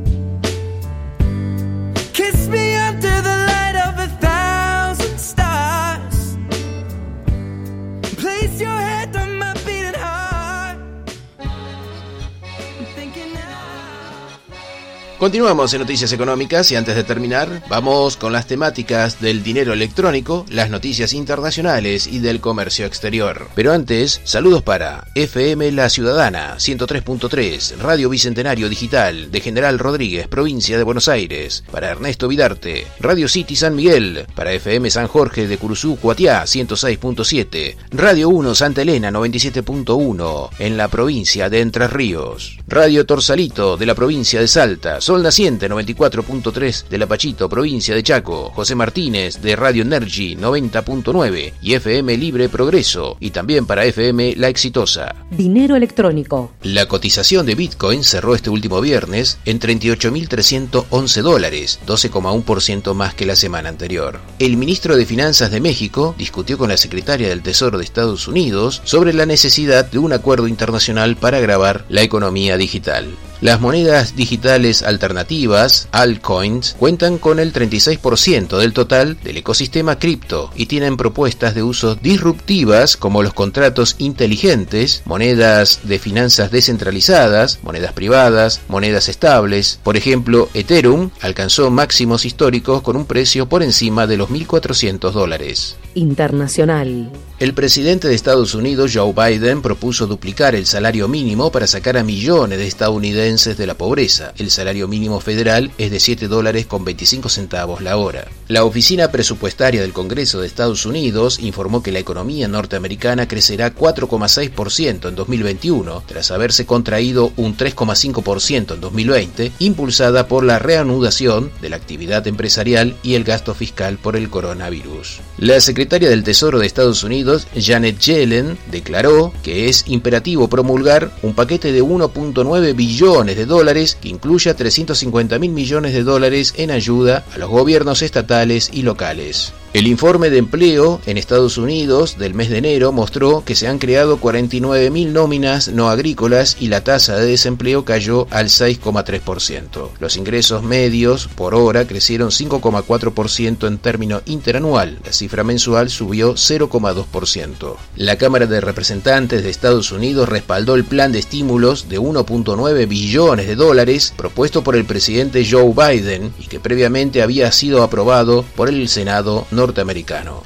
Continuamos 15.26 15.74
en 15.74 15.80
Noticias 15.80 16.14
Económicas 16.14 16.72
y 16.72 16.76
antes 16.76 16.96
de 16.96 17.04
terminar, 17.04 17.64
vamos 17.68 18.16
con 18.16 18.32
las 18.32 18.46
temáticas 18.46 19.20
del 19.20 19.42
dinero 19.42 19.74
electrónico, 19.74 20.46
las 20.52 20.70
noticias 20.70 21.14
internacionales 21.14 22.06
y 22.06 22.20
del 22.20 22.40
comercio 22.40 22.86
exterior. 22.86 23.50
Pero 23.56 23.74
antes, 23.74 24.22
saludos 24.24 24.62
para 24.62 25.08
FM 25.16 25.72
La 25.72 25.90
Ciudadana, 25.90 26.58
103.3, 26.58 27.78
Radio 27.78 28.12
Bicentenario 28.12 28.70
Digital 28.70 29.32
de 29.32 29.42
General 29.42 29.80
Rodríguez, 29.80 30.28
provincia 30.28 30.78
de 30.78 30.84
Buenos 30.84 31.08
Aires, 31.08 31.64
para 31.72 31.90
Ernesto 31.90 32.28
Vidarte, 32.28 32.86
Radio 33.00 33.28
City 33.28 33.56
San 33.56 33.76
Miguel, 33.76 34.28
para 34.36 34.54
FM 34.54 34.92
San 34.92 35.08
Jorge 35.08 35.48
de 35.48 35.58
Curuzú, 35.58 35.98
Cuatiá, 36.00 36.44
106.7, 36.44 37.78
Radio 37.90 38.30
1 38.30 38.54
Santa 38.54 38.84
Elena, 38.84 39.10
97.1, 39.10 40.50
en 40.60 40.78
la 40.78 40.88
provincia 40.88 41.50
de 41.50 41.62
Entre 41.62 41.88
Ríos, 41.88 42.60
Radio 42.68 43.08
Torsalito 43.08 43.76
de 43.76 43.88
la 43.88 43.96
provincia 43.96 44.40
de 44.40 44.48
Salta, 44.48 45.02
Sol 45.16 45.24
Naciente 45.24 45.70
94.3 45.70 46.90
de 46.90 46.98
La 46.98 47.08
Pachito, 47.08 47.48
provincia 47.48 47.96
de 47.96 48.04
Chaco, 48.04 48.52
José 48.54 48.76
Martínez 48.76 49.42
de 49.42 49.56
Radio 49.56 49.84
Energy 49.84 50.36
90.9 50.36 51.54
y 51.62 51.74
FM 51.74 52.18
Libre 52.18 52.50
Progreso 52.50 53.16
y 53.22 53.30
también 53.30 53.66
para 53.66 53.86
FM 53.86 54.36
La 54.36 54.50
Exitosa. 54.50 55.16
Dinero 55.32 55.78
electrónico. 55.78 56.52
La 56.64 56.90
cotización 56.90 57.46
de 57.46 57.56
Bitcoin 57.56 58.04
cerró 58.04 58.36
este 58.36 58.50
último 58.50 58.82
viernes 58.82 59.38
en 59.46 59.62
38.311 59.62 61.22
dólares, 61.22 61.80
12,1% 61.88 62.94
más 62.94 63.14
que 63.14 63.26
la 63.26 63.38
semana 63.38 63.70
anterior. 63.70 64.20
El 64.40 64.58
ministro 64.58 64.98
de 64.98 65.06
Finanzas 65.06 65.50
de 65.50 65.62
México 65.62 66.14
discutió 66.18 66.58
con 66.58 66.68
la 66.68 66.76
secretaria 66.76 67.30
del 67.30 67.42
Tesoro 67.42 67.78
de 67.78 67.86
Estados 67.86 68.28
Unidos 68.28 68.82
sobre 68.84 69.14
la 69.14 69.26
necesidad 69.26 69.90
de 69.90 69.98
un 69.98 70.12
acuerdo 70.12 70.50
internacional 70.50 71.16
para 71.16 71.38
agravar 71.38 71.86
la 71.88 72.02
economía 72.02 72.58
digital. 72.58 73.16
Las 73.42 73.60
monedas 73.60 74.16
digitales 74.16 74.82
alternativas, 74.82 75.90
altcoins, 75.92 76.76
cuentan 76.80 77.18
con 77.18 77.40
el 77.40 77.52
36% 77.52 78.58
del 78.58 78.72
total 78.74 79.18
del 79.22 79.38
ecosistema 79.38 80.00
cripto 80.00 80.52
y 80.56 80.68
tienen 80.68 80.96
propuestas 80.96 81.54
de 81.54 81.62
uso 81.62 81.96
disruptivas 81.96 82.96
como 82.96 83.24
los 83.24 83.34
contratos 83.34 83.96
inteligentes, 83.98 85.04
monedas 85.06 85.82
de 85.84 86.00
finanzas 86.00 86.50
descentralizadas, 86.50 87.60
monedas 87.62 87.92
privadas, 87.92 88.62
monedas 88.70 89.10
estables. 89.10 89.80
Por 89.84 89.98
ejemplo, 89.98 90.50
Ethereum 90.54 91.10
alcanzó 91.22 91.70
máximos 91.72 92.26
históricos 92.26 92.82
con 92.82 92.96
un 92.96 93.06
precio 93.06 93.50
por 93.50 93.64
encima 93.64 94.08
de 94.08 94.18
los 94.18 94.30
1.400 94.30 95.12
dólares. 95.12 95.76
Internacional. 95.96 97.10
El 97.38 97.54
presidente 97.54 98.08
de 98.08 98.16
Estados 98.16 98.56
Unidos, 98.56 98.92
Joe 98.94 99.12
Biden, 99.12 99.62
propuso 99.62 100.08
duplicar 100.08 100.56
el 100.56 100.66
salario 100.66 101.10
mínimo 101.10 101.52
para 101.52 101.68
sacar 101.68 101.98
a 101.98 102.04
millones 102.04 102.58
de 102.58 102.66
estadounidenses 102.66 103.58
de 103.58 103.68
la 103.68 103.74
pobreza. 103.74 104.32
El 104.38 104.50
salario 104.50 104.88
mínimo 104.88 105.20
federal 105.20 105.70
es 105.78 105.92
de 105.92 106.00
7 106.00 106.30
dólares 106.30 106.66
con 106.66 106.86
25 106.86 107.28
centavos 107.28 107.82
la 107.82 107.98
hora. 107.98 108.26
La 108.48 108.64
Oficina 108.64 109.12
Presupuestaria 109.12 109.82
del 109.82 109.92
Congreso 109.92 110.40
de 110.40 110.48
Estados 110.48 110.86
Unidos 110.86 111.40
informó 111.40 111.84
que 111.84 111.92
la 111.92 112.00
economía 112.00 112.48
norteamericana 112.48 113.28
crecerá 113.28 113.76
4,6% 113.76 115.10
en 115.10 115.16
2021, 115.16 116.04
tras 116.06 116.32
haberse 116.32 116.66
contraído 116.66 117.34
un 117.36 117.58
3,5% 117.58 118.76
en 118.76 118.80
2020, 118.80 119.52
impulsada 119.60 120.30
por 120.30 120.46
la 120.46 120.58
reanudación 120.58 121.52
de 121.62 121.70
la 121.70 121.76
actividad 121.76 122.26
empresarial 122.28 122.96
y 123.04 123.16
el 123.16 123.26
gasto 123.26 123.54
fiscal 123.54 123.98
por 123.98 124.16
el 124.16 124.30
coronavirus. 124.30 125.20
La 125.38 125.60
secretaria 125.86 126.10
del 126.10 126.24
Tesoro 126.24 126.58
de 126.58 126.66
Estados 126.66 127.04
Unidos 127.04 127.46
Janet 127.56 128.00
Yellen, 128.00 128.58
declaró 128.72 129.32
que 129.44 129.70
es 129.70 129.84
imperativo 129.88 130.48
promulgar 130.48 131.12
un 131.22 131.36
paquete 131.36 131.72
de 131.72 131.84
1.9 131.84 132.76
billones 132.76 133.38
de 133.38 133.46
dólares 133.46 133.96
que 134.02 134.10
incluya 134.10 134.56
350 134.56 135.38
mil 135.38 135.52
millones 135.52 135.94
de 135.94 136.02
dólares 136.02 136.56
en 136.58 136.72
ayuda 136.72 137.24
a 137.36 137.38
los 137.38 137.52
gobiernos 137.52 138.02
estatales 138.02 138.72
y 138.74 138.82
locales. 138.82 139.54
El 139.76 139.88
informe 139.88 140.30
de 140.30 140.38
empleo 140.38 141.02
en 141.06 141.18
Estados 141.18 141.58
Unidos 141.58 142.18
del 142.18 142.34
mes 142.34 142.50
de 142.50 142.60
enero 142.60 142.94
mostró 142.94 143.44
que 143.44 143.56
se 143.56 143.68
han 143.68 143.78
creado 143.78 144.22
49.000 144.22 145.08
nóminas 145.12 145.68
no 145.68 145.90
agrícolas 145.90 146.56
y 146.62 146.70
la 146.70 146.86
tasa 146.86 147.18
de 147.18 147.26
desempleo 147.26 147.84
cayó 147.84 148.26
al 148.30 148.46
6,3%. 148.46 149.90
Los 150.00 150.16
ingresos 150.16 150.64
medios 150.64 151.28
por 151.28 151.56
hora 151.56 151.86
crecieron 151.86 152.30
5,4% 152.30 153.68
en 153.68 153.78
término 153.78 154.22
interanual. 154.28 155.00
La 155.04 155.12
cifra 155.12 155.44
mensual 155.44 155.90
subió 155.90 156.36
0,2%. 156.36 157.76
La 157.98 158.16
Cámara 158.16 158.46
de 158.46 158.62
Representantes 158.62 159.44
de 159.44 159.50
Estados 159.50 159.92
Unidos 159.92 160.30
respaldó 160.30 160.76
el 160.76 160.86
plan 160.86 161.12
de 161.12 161.20
estímulos 161.20 161.90
de 161.90 162.00
1.9 162.00 162.88
billones 162.88 163.46
de 163.46 163.56
dólares 163.58 164.14
propuesto 164.16 164.64
por 164.64 164.78
el 164.78 164.86
presidente 164.86 165.46
Joe 165.46 165.74
Biden 165.74 166.32
y 166.40 166.46
que 166.46 166.62
previamente 166.62 167.22
había 167.22 167.52
sido 167.52 167.84
aprobado 167.84 168.46
por 168.56 168.70
el 168.70 168.88
Senado 168.88 169.46
norteamericano. 169.52 169.65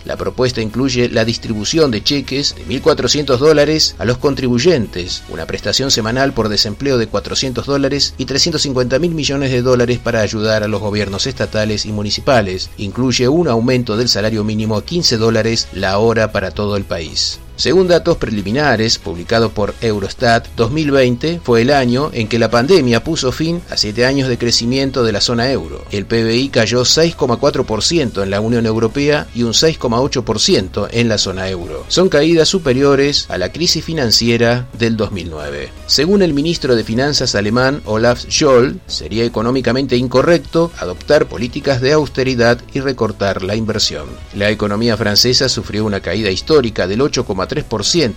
La 0.05 0.17
propuesta 0.17 0.61
incluye 0.61 1.09
la 1.09 1.25
distribución 1.25 1.91
de 1.91 2.03
cheques 2.03 2.55
de 2.55 2.65
1.400 2.65 3.37
dólares 3.37 3.95
a 3.97 4.05
los 4.05 4.17
contribuyentes, 4.17 5.23
una 5.29 5.45
prestación 5.45 5.91
semanal 5.91 6.33
por 6.33 6.49
desempleo 6.49 6.97
de 6.97 7.07
400 7.07 7.65
dólares 7.65 8.13
y 8.17 8.25
350 8.25 8.99
mil 8.99 9.15
millones 9.15 9.51
de 9.51 9.61
dólares 9.61 9.99
para 9.99 10.21
ayudar 10.21 10.63
a 10.63 10.67
los 10.67 10.81
gobiernos 10.81 11.27
estatales 11.27 11.85
y 11.85 11.91
municipales. 11.91 12.69
Incluye 12.77 13.27
un 13.27 13.47
aumento 13.47 13.97
del 13.97 14.09
salario 14.09 14.43
mínimo 14.43 14.77
a 14.77 14.85
15 14.85 15.17
dólares 15.17 15.67
la 15.73 15.97
hora 15.97 16.31
para 16.31 16.51
todo 16.51 16.77
el 16.77 16.85
país. 16.85 17.39
Según 17.59 17.89
datos 17.89 18.15
preliminares 18.15 18.99
publicados 18.99 19.51
por 19.51 19.75
Eurostat, 19.81 20.47
2020 20.55 21.41
fue 21.43 21.63
el 21.63 21.71
año 21.71 22.09
en 22.13 22.29
que 22.29 22.39
la 22.39 22.49
pandemia 22.49 23.03
puso 23.03 23.33
fin 23.33 23.61
a 23.69 23.75
siete 23.75 24.05
años 24.05 24.29
de 24.29 24.37
crecimiento 24.37 25.03
de 25.03 25.11
la 25.11 25.19
zona 25.19 25.51
euro. 25.51 25.83
El 25.91 26.05
PBI 26.05 26.47
cayó 26.47 26.83
6,4% 26.83 28.23
en 28.23 28.29
la 28.29 28.39
Unión 28.39 28.65
Europea 28.65 29.27
y 29.35 29.43
un 29.43 29.51
6,8% 29.51 30.87
en 30.89 31.09
la 31.09 31.17
zona 31.17 31.49
euro. 31.49 31.83
Son 31.89 32.07
caídas 32.07 32.47
superiores 32.47 33.25
a 33.27 33.37
la 33.37 33.51
crisis 33.51 33.83
financiera 33.83 34.69
del 34.79 34.95
2009. 34.95 35.69
Según 35.85 36.21
el 36.21 36.33
ministro 36.33 36.77
de 36.77 36.85
Finanzas 36.85 37.35
alemán 37.35 37.81
Olaf 37.83 38.23
Scholz, 38.29 38.77
sería 38.87 39.25
económicamente 39.25 39.97
incorrecto 39.97 40.71
adoptar 40.77 41.25
políticas 41.25 41.81
de 41.81 41.91
austeridad 41.91 42.61
y 42.73 42.79
recortar 42.79 43.43
la 43.43 43.57
inversión. 43.57 44.05
La 44.33 44.49
economía 44.49 44.95
francesa 44.95 45.49
sufrió 45.49 45.83
una 45.83 45.99
caída 45.99 46.31
histórica 46.31 46.87
del 46.87 47.01
8,3% 47.01 47.48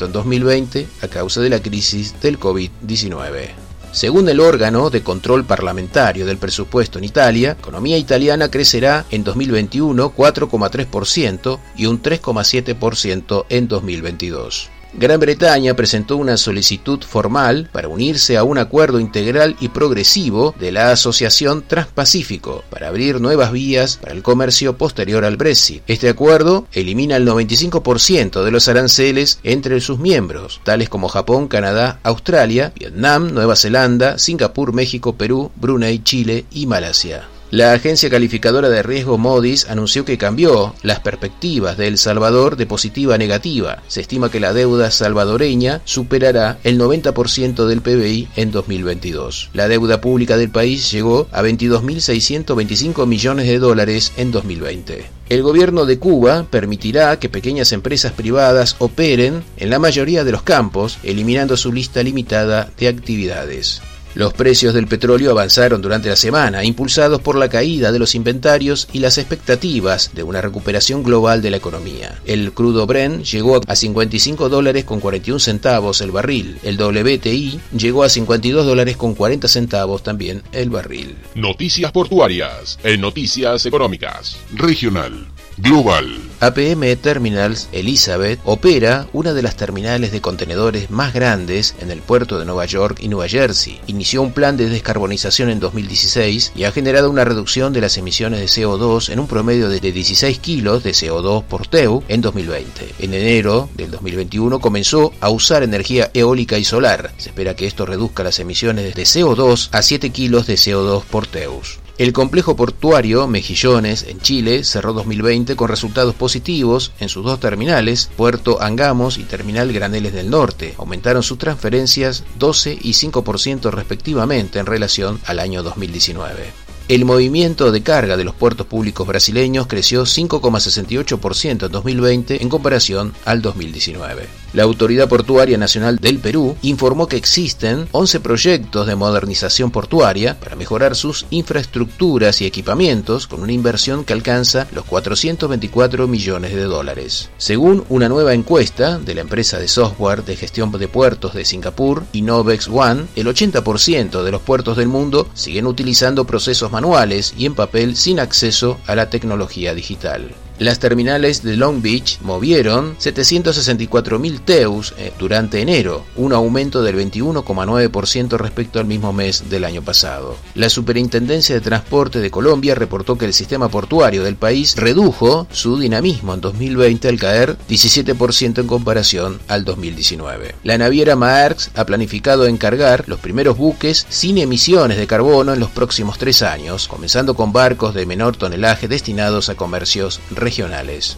en 0.06 0.12
2020 0.12 0.86
a 1.02 1.08
causa 1.08 1.40
de 1.40 1.48
la 1.48 1.62
crisis 1.62 2.14
del 2.20 2.38
COVID-19. 2.38 3.50
Según 3.92 4.28
el 4.28 4.40
órgano 4.40 4.88
de 4.88 5.02
control 5.02 5.44
parlamentario 5.44 6.24
del 6.24 6.38
presupuesto 6.38 6.98
en 6.98 7.04
Italia, 7.04 7.48
la 7.48 7.60
economía 7.60 7.98
italiana 7.98 8.50
crecerá 8.50 9.04
en 9.10 9.22
2021 9.22 10.14
4,3% 10.14 11.58
y 11.76 11.86
un 11.86 12.02
3,7% 12.02 13.44
en 13.50 13.68
2022. 13.68 14.70
Gran 14.94 15.20
Bretaña 15.20 15.74
presentó 15.74 16.18
una 16.18 16.36
solicitud 16.36 17.00
formal 17.02 17.70
para 17.72 17.88
unirse 17.88 18.36
a 18.36 18.44
un 18.44 18.58
acuerdo 18.58 19.00
integral 19.00 19.56
y 19.58 19.68
progresivo 19.68 20.54
de 20.60 20.70
la 20.70 20.92
Asociación 20.92 21.64
Transpacífico 21.66 22.62
para 22.68 22.88
abrir 22.88 23.18
nuevas 23.20 23.52
vías 23.52 23.96
para 23.96 24.12
el 24.12 24.22
comercio 24.22 24.76
posterior 24.76 25.24
al 25.24 25.38
Brexit. 25.38 25.82
Este 25.86 26.10
acuerdo 26.10 26.66
elimina 26.72 27.16
el 27.16 27.26
95% 27.26 28.44
de 28.44 28.50
los 28.50 28.68
aranceles 28.68 29.38
entre 29.42 29.80
sus 29.80 29.98
miembros, 29.98 30.60
tales 30.62 30.90
como 30.90 31.08
Japón, 31.08 31.48
Canadá, 31.48 31.98
Australia, 32.02 32.72
Vietnam, 32.78 33.32
Nueva 33.32 33.56
Zelanda, 33.56 34.18
Singapur, 34.18 34.74
México, 34.74 35.16
Perú, 35.16 35.50
Brunei, 35.56 36.02
Chile 36.02 36.44
y 36.50 36.66
Malasia. 36.66 37.31
La 37.52 37.74
agencia 37.74 38.08
calificadora 38.08 38.70
de 38.70 38.82
riesgo 38.82 39.18
Modis 39.18 39.66
anunció 39.68 40.06
que 40.06 40.16
cambió 40.16 40.74
las 40.80 41.00
perspectivas 41.00 41.76
de 41.76 41.86
El 41.86 41.98
Salvador 41.98 42.56
de 42.56 42.64
positiva 42.64 43.16
a 43.16 43.18
negativa. 43.18 43.82
Se 43.88 44.00
estima 44.00 44.30
que 44.30 44.40
la 44.40 44.54
deuda 44.54 44.90
salvadoreña 44.90 45.82
superará 45.84 46.58
el 46.64 46.80
90% 46.80 47.66
del 47.66 47.82
PBI 47.82 48.28
en 48.36 48.52
2022. 48.52 49.50
La 49.52 49.68
deuda 49.68 50.00
pública 50.00 50.38
del 50.38 50.48
país 50.48 50.90
llegó 50.90 51.28
a 51.30 51.42
22.625 51.42 53.06
millones 53.06 53.46
de 53.46 53.58
dólares 53.58 54.14
en 54.16 54.32
2020. 54.32 55.04
El 55.28 55.42
gobierno 55.42 55.84
de 55.84 55.98
Cuba 55.98 56.46
permitirá 56.48 57.18
que 57.18 57.28
pequeñas 57.28 57.72
empresas 57.72 58.12
privadas 58.12 58.76
operen 58.78 59.44
en 59.58 59.68
la 59.68 59.78
mayoría 59.78 60.24
de 60.24 60.32
los 60.32 60.42
campos, 60.42 60.96
eliminando 61.02 61.58
su 61.58 61.70
lista 61.70 62.02
limitada 62.02 62.70
de 62.78 62.88
actividades. 62.88 63.82
Los 64.14 64.34
precios 64.34 64.74
del 64.74 64.86
petróleo 64.86 65.30
avanzaron 65.30 65.80
durante 65.80 66.08
la 66.08 66.16
semana, 66.16 66.64
impulsados 66.64 67.20
por 67.20 67.36
la 67.36 67.48
caída 67.48 67.92
de 67.92 67.98
los 67.98 68.14
inventarios 68.14 68.88
y 68.92 68.98
las 68.98 69.16
expectativas 69.18 70.10
de 70.14 70.22
una 70.22 70.40
recuperación 70.40 71.02
global 71.02 71.40
de 71.40 71.50
la 71.50 71.56
economía. 71.56 72.20
El 72.26 72.52
crudo 72.52 72.86
Brent 72.86 73.24
llegó 73.24 73.60
a 73.66 73.74
55 73.74 74.48
dólares 74.48 74.84
con 74.84 75.00
41 75.00 75.38
centavos 75.38 76.00
el 76.02 76.10
barril. 76.10 76.58
El 76.62 76.76
WTI 76.76 77.60
llegó 77.76 78.04
a 78.04 78.08
52 78.08 78.66
dólares 78.66 78.96
con 78.96 79.14
40 79.14 79.48
centavos 79.48 80.02
también 80.02 80.42
el 80.52 80.70
barril. 80.70 81.16
Noticias 81.34 81.90
portuarias 81.90 82.78
en 82.84 83.00
Noticias 83.00 83.64
Económicas. 83.66 84.36
Regional. 84.54 85.31
Global. 85.56 86.32
APM 86.42 86.96
Terminals 86.96 87.68
Elizabeth 87.70 88.40
opera 88.44 89.06
una 89.12 89.32
de 89.32 89.42
las 89.42 89.54
terminales 89.54 90.10
de 90.10 90.20
contenedores 90.20 90.90
más 90.90 91.14
grandes 91.14 91.76
en 91.80 91.92
el 91.92 92.00
puerto 92.00 92.40
de 92.40 92.44
Nueva 92.44 92.66
York 92.66 92.98
y 93.00 93.06
Nueva 93.06 93.28
Jersey. 93.28 93.80
Inició 93.86 94.22
un 94.22 94.32
plan 94.32 94.56
de 94.56 94.68
descarbonización 94.68 95.50
en 95.50 95.60
2016 95.60 96.50
y 96.56 96.64
ha 96.64 96.72
generado 96.72 97.10
una 97.10 97.24
reducción 97.24 97.72
de 97.72 97.80
las 97.80 97.96
emisiones 97.96 98.40
de 98.40 98.46
CO2 98.46 99.10
en 99.10 99.20
un 99.20 99.28
promedio 99.28 99.68
de 99.68 99.78
16 99.78 100.40
kilos 100.40 100.82
de 100.82 100.90
CO2 100.90 101.44
por 101.44 101.68
TEU 101.68 102.02
en 102.08 102.20
2020. 102.22 102.94
En 102.98 103.14
enero 103.14 103.68
del 103.76 103.92
2021 103.92 104.58
comenzó 104.58 105.12
a 105.20 105.30
usar 105.30 105.62
energía 105.62 106.10
eólica 106.12 106.58
y 106.58 106.64
solar. 106.64 107.12
Se 107.18 107.28
espera 107.28 107.54
que 107.54 107.68
esto 107.68 107.86
reduzca 107.86 108.24
las 108.24 108.40
emisiones 108.40 108.96
de 108.96 109.02
CO2 109.04 109.68
a 109.70 109.80
7 109.80 110.10
kilos 110.10 110.48
de 110.48 110.54
CO2 110.54 111.04
por 111.04 111.28
TEUs. 111.28 111.81
El 111.98 112.14
complejo 112.14 112.56
portuario 112.56 113.28
Mejillones, 113.28 114.04
en 114.08 114.18
Chile, 114.18 114.64
cerró 114.64 114.94
2020 114.94 115.56
con 115.56 115.68
resultados 115.68 116.14
positivos 116.14 116.92
en 117.00 117.10
sus 117.10 117.22
dos 117.22 117.38
terminales, 117.38 118.10
Puerto 118.16 118.62
Angamos 118.62 119.18
y 119.18 119.24
Terminal 119.24 119.72
Graneles 119.72 120.14
del 120.14 120.30
Norte. 120.30 120.74
Aumentaron 120.78 121.22
sus 121.22 121.36
transferencias 121.36 122.24
12 122.38 122.78
y 122.80 122.92
5% 122.92 123.70
respectivamente 123.70 124.58
en 124.58 124.66
relación 124.66 125.20
al 125.26 125.38
año 125.38 125.62
2019. 125.62 126.52
El 126.88 127.04
movimiento 127.04 127.70
de 127.70 127.82
carga 127.82 128.16
de 128.16 128.24
los 128.24 128.34
puertos 128.34 128.66
públicos 128.66 129.06
brasileños 129.06 129.66
creció 129.66 130.02
5,68% 130.02 131.66
en 131.66 131.72
2020 131.72 132.42
en 132.42 132.48
comparación 132.48 133.14
al 133.24 133.42
2019. 133.42 134.41
La 134.52 134.64
Autoridad 134.64 135.08
Portuaria 135.08 135.56
Nacional 135.56 135.96
del 135.96 136.18
Perú 136.18 136.56
informó 136.60 137.06
que 137.06 137.16
existen 137.16 137.88
11 137.92 138.20
proyectos 138.20 138.86
de 138.86 138.96
modernización 138.96 139.70
portuaria 139.70 140.38
para 140.38 140.56
mejorar 140.56 140.94
sus 140.94 141.24
infraestructuras 141.30 142.42
y 142.42 142.46
equipamientos 142.46 143.26
con 143.26 143.42
una 143.42 143.52
inversión 143.52 144.04
que 144.04 144.12
alcanza 144.12 144.66
los 144.74 144.84
424 144.84 146.06
millones 146.06 146.54
de 146.54 146.64
dólares. 146.64 147.30
Según 147.38 147.84
una 147.88 148.10
nueva 148.10 148.34
encuesta 148.34 148.98
de 148.98 149.14
la 149.14 149.22
empresa 149.22 149.58
de 149.58 149.68
software 149.68 150.22
de 150.22 150.36
gestión 150.36 150.70
de 150.70 150.88
puertos 150.88 151.32
de 151.32 151.46
Singapur, 151.46 152.04
Innovex 152.12 152.68
One, 152.68 153.06
el 153.16 153.28
80% 153.28 154.22
de 154.22 154.30
los 154.30 154.42
puertos 154.42 154.76
del 154.76 154.88
mundo 154.88 155.28
siguen 155.32 155.66
utilizando 155.66 156.26
procesos 156.26 156.70
manuales 156.70 157.32
y 157.38 157.46
en 157.46 157.54
papel 157.54 157.96
sin 157.96 158.20
acceso 158.20 158.78
a 158.86 158.94
la 158.94 159.08
tecnología 159.08 159.74
digital. 159.74 160.34
Las 160.62 160.78
terminales 160.78 161.42
de 161.42 161.56
Long 161.56 161.82
Beach 161.82 162.20
movieron 162.20 162.96
764.000 162.98 164.44
TEUs 164.44 164.94
eh, 164.96 165.12
durante 165.18 165.60
enero, 165.60 166.04
un 166.14 166.32
aumento 166.32 166.84
del 166.84 166.94
21,9% 166.94 168.36
respecto 168.36 168.78
al 168.78 168.86
mismo 168.86 169.12
mes 169.12 169.50
del 169.50 169.64
año 169.64 169.82
pasado. 169.82 170.36
La 170.54 170.70
Superintendencia 170.70 171.56
de 171.56 171.60
Transporte 171.60 172.20
de 172.20 172.30
Colombia 172.30 172.76
reportó 172.76 173.18
que 173.18 173.24
el 173.24 173.34
sistema 173.34 173.70
portuario 173.70 174.22
del 174.22 174.36
país 174.36 174.76
redujo 174.76 175.48
su 175.50 175.80
dinamismo 175.80 176.32
en 176.32 176.40
2020 176.40 177.08
al 177.08 177.18
caer 177.18 177.58
17% 177.68 178.60
en 178.60 178.66
comparación 178.68 179.40
al 179.48 179.64
2019. 179.64 180.54
La 180.62 180.78
naviera 180.78 181.16
Maersk 181.16 181.76
ha 181.76 181.86
planificado 181.86 182.46
encargar 182.46 183.08
los 183.08 183.18
primeros 183.18 183.56
buques 183.56 184.06
sin 184.08 184.38
emisiones 184.38 184.96
de 184.96 185.08
carbono 185.08 185.54
en 185.54 185.58
los 185.58 185.70
próximos 185.70 186.18
tres 186.18 186.40
años, 186.42 186.86
comenzando 186.86 187.34
con 187.34 187.52
barcos 187.52 187.94
de 187.94 188.06
menor 188.06 188.36
tonelaje 188.36 188.86
destinados 188.86 189.48
a 189.48 189.56
comercios 189.56 190.20
regionales. 190.30 190.51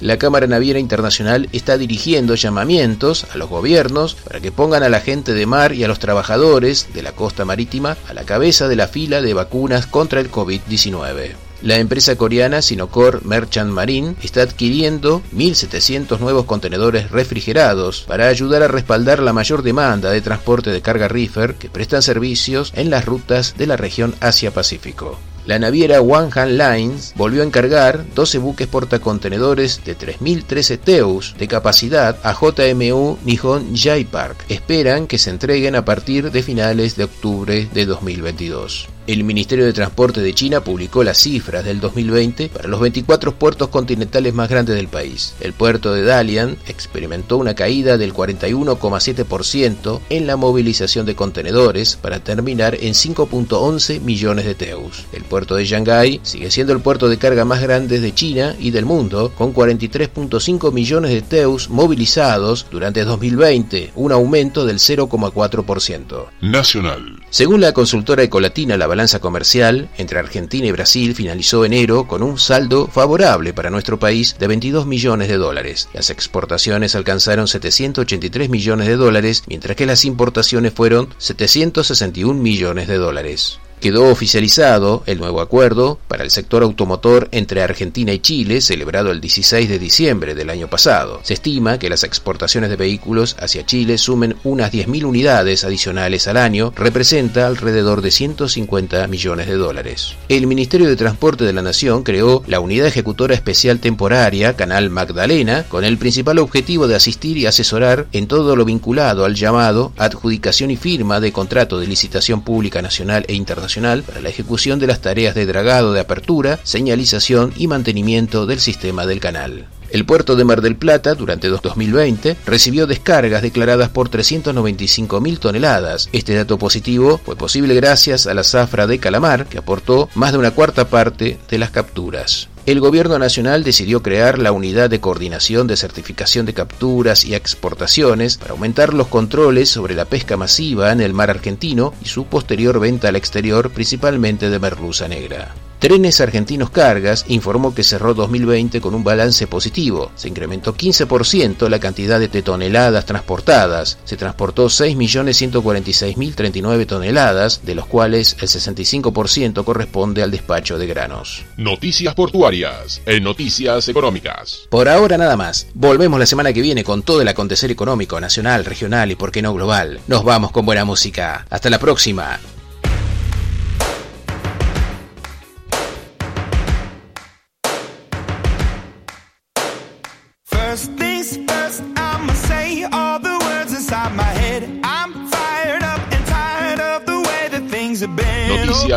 La 0.00 0.16
Cámara 0.16 0.46
Naviera 0.46 0.78
Internacional 0.78 1.48
está 1.52 1.76
dirigiendo 1.76 2.36
llamamientos 2.36 3.26
a 3.34 3.36
los 3.36 3.48
gobiernos 3.48 4.14
para 4.14 4.38
que 4.38 4.52
pongan 4.52 4.84
a 4.84 4.88
la 4.88 5.00
gente 5.00 5.34
de 5.34 5.46
mar 5.46 5.72
y 5.72 5.82
a 5.82 5.88
los 5.88 5.98
trabajadores 5.98 6.88
de 6.94 7.02
la 7.02 7.12
costa 7.12 7.44
marítima 7.44 7.96
a 8.08 8.14
la 8.14 8.22
cabeza 8.22 8.68
de 8.68 8.76
la 8.76 8.86
fila 8.86 9.22
de 9.22 9.34
vacunas 9.34 9.86
contra 9.86 10.20
el 10.20 10.30
COVID-19. 10.30 11.32
La 11.62 11.78
empresa 11.78 12.14
coreana 12.14 12.62
Sinocor 12.62 13.24
Merchant 13.24 13.72
Marine 13.72 14.14
está 14.22 14.42
adquiriendo 14.42 15.22
1.700 15.34 16.20
nuevos 16.20 16.44
contenedores 16.44 17.10
refrigerados 17.10 18.04
para 18.06 18.28
ayudar 18.28 18.62
a 18.62 18.68
respaldar 18.68 19.20
la 19.20 19.32
mayor 19.32 19.62
demanda 19.62 20.10
de 20.10 20.20
transporte 20.20 20.70
de 20.70 20.82
carga 20.82 21.08
reefer 21.08 21.54
que 21.54 21.70
prestan 21.70 22.02
servicios 22.02 22.72
en 22.76 22.90
las 22.90 23.04
rutas 23.04 23.54
de 23.56 23.66
la 23.66 23.76
región 23.76 24.14
Asia-Pacífico. 24.20 25.18
La 25.46 25.58
naviera 25.58 25.98
Hand 25.98 26.52
Lines 26.52 27.12
volvió 27.16 27.42
a 27.42 27.44
encargar 27.44 28.04
12 28.14 28.38
buques 28.38 28.66
portacontenedores 28.66 29.84
de 29.84 29.96
3.013 29.96 30.78
TEUs 30.78 31.34
de 31.38 31.48
capacidad 31.48 32.18
a 32.22 32.32
JMU 32.32 33.18
Nihon 33.24 33.76
J-Park. 33.76 34.46
Esperan 34.48 35.06
que 35.06 35.18
se 35.18 35.28
entreguen 35.28 35.76
a 35.76 35.84
partir 35.84 36.30
de 36.30 36.42
finales 36.42 36.96
de 36.96 37.04
octubre 37.04 37.68
de 37.74 37.86
2022. 37.86 38.88
El 39.06 39.23
Ministerio 39.23 39.66
de 39.66 39.75
Transporte 39.75 40.23
de 40.23 40.32
China 40.32 40.64
publicó 40.64 41.04
las 41.04 41.18
cifras 41.18 41.62
del 41.62 41.78
2020 41.78 42.49
para 42.49 42.68
los 42.68 42.80
24 42.80 43.34
puertos 43.34 43.68
continentales 43.68 44.32
más 44.32 44.49
grandes 44.49 44.76
del 44.76 44.88
país. 44.88 45.34
El 45.40 45.52
puerto 45.52 45.92
de 45.92 46.04
Dalian 46.04 46.56
experimentó 46.68 47.37
una 47.37 47.54
caída 47.54 47.99
del 47.99 48.14
41,7% 48.14 50.00
en 50.08 50.26
la 50.26 50.37
movilización 50.37 51.04
de 51.04 51.14
contenedores 51.14 51.97
para 51.97 52.21
terminar 52.21 52.76
en 52.80 52.95
5.11 52.95 54.00
millones 54.00 54.47
de 54.47 54.54
teus. 54.54 55.04
El 55.12 55.25
puerto 55.25 55.54
de 55.54 55.67
Shanghái 55.67 56.21
sigue 56.23 56.50
siendo 56.50 56.73
el 56.73 56.80
puerto 56.80 57.10
de 57.10 57.19
carga 57.19 57.45
más 57.45 57.60
grande 57.60 58.00
de 58.00 58.14
China 58.14 58.56
y 58.58 58.71
del 58.71 58.86
mundo, 58.86 59.32
con 59.36 59.52
43.5 59.52 60.73
millones 60.73 61.10
de 61.10 61.21
teus 61.21 61.69
movilizados 61.69 62.67
durante 62.71 63.04
2020, 63.04 63.93
un 63.97 64.12
aumento 64.12 64.64
del 64.64 64.78
0,4%. 64.78 66.26
Nacional. 66.40 67.21
Según 67.28 67.60
la 67.60 67.73
consultora 67.73 68.23
Ecolatina, 68.23 68.78
la 68.78 68.86
balanza 68.95 69.19
comercial 69.19 69.89
entre 69.99 70.21
Argentina 70.21 70.69
y 70.69 70.71
Brasil 70.71 71.17
finalizó 71.17 71.65
enero 71.65 72.07
con 72.07 72.23
un 72.23 72.39
saldo 72.39 72.87
favorable 72.87 73.52
para 73.52 73.69
nuestro 73.69 73.99
país 73.99 74.37
de 74.39 74.47
22 74.47 74.87
millones 74.87 75.26
de 75.26 75.37
dólares. 75.37 75.89
Las 75.93 76.11
exportaciones 76.11 76.95
alcanzaron 76.95 77.49
783 77.49 78.49
millones 78.49 78.87
de 78.87 78.95
dólares, 78.95 79.43
mientras 79.49 79.76
que 79.76 79.87
las 79.87 80.04
importaciones 80.04 80.75
fueron 80.75 81.09
761 81.19 82.41
millones 82.41 82.87
de 82.87 82.97
dólares 82.97 83.59
quedó 83.80 84.08
oficializado 84.08 85.02
el 85.06 85.19
nuevo 85.19 85.41
acuerdo 85.41 85.99
para 86.08 86.25
el 86.25 86.30
sector 86.30 86.63
automotor 86.63 87.28
entre 87.32 87.63
Argentina 87.63 88.13
y 88.13 88.19
Chile, 88.21 88.60
celebrado 88.60 89.10
el 89.10 89.21
16 89.21 89.69
de 89.69 89.78
diciembre 89.78 90.34
del 90.34 90.50
año 90.50 90.69
pasado. 90.69 91.21
Se 91.23 91.34
estima 91.34 91.78
que 91.78 91.91
las 91.91 92.04
exportaciones 92.04 92.71
de 92.71 92.76
vehículos 92.76 93.37
hacia 93.39 93.67
Chile 93.67 93.99
sumen 93.99 94.37
unas 94.45 94.73
10.000 94.73 95.04
unidades 95.04 95.65
adicionales 95.65 96.26
al 96.28 96.37
año, 96.37 96.73
representa 96.76 97.47
alrededor 97.47 98.00
de 98.00 98.10
150 98.10 99.06
millones 99.08 99.49
de 99.49 99.54
dólares. 99.54 100.15
El 100.28 100.47
Ministerio 100.47 100.89
de 100.89 100.97
Transporte 100.97 101.45
de 101.45 101.52
la 101.52 101.63
Nación 101.63 102.04
creó 102.04 102.43
la 102.47 102.60
Unidad 102.60 102.87
Ejecutora 102.87 103.34
Especial 103.34 103.80
Temporaria, 103.80 104.54
Canal 104.54 104.91
Magdalena, 104.91 105.65
con 105.69 105.84
el 105.84 105.99
principal 105.99 106.39
objetivo 106.39 106.89
de 106.89 106.95
asistir 106.95 107.37
y 107.37 107.47
asesorar 107.47 108.06
en 108.13 108.28
todo 108.28 108.56
lo 108.56 108.65
vinculado 108.65 109.25
al 109.25 109.34
llamado 109.34 109.93
adjudicación 109.97 110.71
y 110.71 110.76
firma 110.76 111.21
de 111.21 111.32
contrato 111.32 111.78
de 111.78 111.87
licitación 111.87 112.43
pública 112.43 112.80
nacional 112.80 113.25
e 113.28 113.34
internacional 113.34 113.74
para 113.75 114.21
la 114.21 114.28
ejecución 114.28 114.78
de 114.78 114.87
las 114.87 115.00
tareas 115.00 115.34
de 115.34 115.47
dragado 115.47 115.93
de 115.93 115.99
apertura, 115.99 116.60
señalización 116.63 117.52
y 117.56 117.67
mantenimiento 117.67 118.47
del 118.47 118.60
sistema 118.60 119.04
del 119.04 119.19
canal. 119.19 119.67
El 119.91 120.06
puerto 120.06 120.37
de 120.37 120.45
Mar 120.45 120.60
del 120.60 120.76
Plata, 120.76 121.15
durante 121.15 121.49
2020, 121.49 122.37
recibió 122.47 122.87
descargas 122.87 123.43
declaradas 123.43 123.89
por 123.89 124.10
395.000 124.10 125.39
toneladas. 125.41 126.08
Este 126.13 126.34
dato 126.34 126.56
positivo 126.56 127.21
fue 127.25 127.34
posible 127.34 127.75
gracias 127.75 128.28
a 128.28 128.34
la 128.34 128.45
zafra 128.45 128.87
de 128.87 129.00
calamar, 129.00 129.47
que 129.47 129.58
aportó 129.58 130.08
más 130.15 130.30
de 130.30 130.39
una 130.39 130.52
cuarta 130.52 130.89
parte 130.89 131.39
de 131.50 131.58
las 131.58 131.71
capturas 131.71 132.49
el 132.66 132.80
Gobierno 132.80 133.18
Nacional 133.18 133.62
decidió 133.62 134.02
crear 134.02 134.38
la 134.38 134.50
Unidad 134.50 134.88
de 134.88 134.98
Coordinación 134.98 135.66
de 135.66 135.76
Certificación 135.76 136.46
de 136.46 136.54
Capturas 136.54 137.26
y 137.26 137.34
Exportaciones 137.34 138.38
para 138.38 138.52
aumentar 138.52 138.94
los 138.94 139.08
controles 139.08 139.68
sobre 139.68 139.94
la 139.94 140.06
pesca 140.06 140.38
masiva 140.38 140.90
en 140.90 141.02
el 141.02 141.12
mar 141.12 141.28
argentino 141.28 141.92
y 142.02 142.06
su 142.06 142.24
posterior 142.24 142.80
venta 142.80 143.08
al 143.08 143.16
exterior, 143.16 143.70
principalmente 143.70 144.48
de 144.48 144.58
merluza 144.58 145.08
negra. 145.08 145.54
Trenes 145.84 146.20
Argentinos 146.23 146.70
Cargas 146.70 147.26
informó 147.28 147.75
que 147.75 147.82
cerró 147.82 148.14
2020 148.14 148.80
con 148.80 148.94
un 148.94 149.04
balance 149.04 149.47
positivo. 149.47 150.10
Se 150.14 150.28
incrementó 150.28 150.75
15% 150.75 151.68
la 151.68 151.78
cantidad 151.78 152.18
de 152.18 152.42
toneladas 152.42 153.04
transportadas. 153.04 153.99
Se 154.04 154.16
transportó 154.16 154.68
6.146.039 154.68 156.86
toneladas, 156.86 157.66
de 157.66 157.75
los 157.75 157.84
cuales 157.84 158.34
el 158.40 158.49
65% 158.49 159.62
corresponde 159.62 160.23
al 160.23 160.30
despacho 160.30 160.78
de 160.78 160.86
granos. 160.86 161.44
Noticias 161.58 162.14
portuarias 162.14 163.02
en 163.04 163.23
Noticias 163.23 163.86
Económicas. 163.86 164.60
Por 164.70 164.88
ahora 164.88 165.18
nada 165.18 165.36
más. 165.36 165.66
Volvemos 165.75 166.18
la 166.18 166.25
semana 166.25 166.54
que 166.54 166.62
viene 166.62 166.82
con 166.82 167.02
todo 167.02 167.20
el 167.20 167.28
acontecer 167.28 167.70
económico, 167.70 168.18
nacional, 168.18 168.64
regional 168.64 169.10
y 169.10 169.16
por 169.16 169.30
qué 169.30 169.42
no 169.42 169.52
global. 169.52 170.00
Nos 170.08 170.25
vamos 170.25 170.50
con 170.50 170.64
buena 170.64 170.86
música. 170.86 171.44
Hasta 171.50 171.68
la 171.68 171.78
próxima. 171.78 172.40